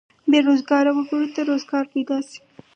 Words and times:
بې 0.29 0.39
روزګاره 0.47 0.91
وګړو 0.93 1.27
ته 1.35 1.41
روزګار 1.49 1.83
پیدا 1.93 2.17
شي. 2.29 2.39